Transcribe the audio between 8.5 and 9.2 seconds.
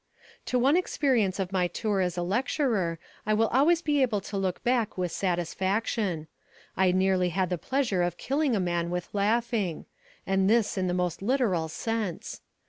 a man with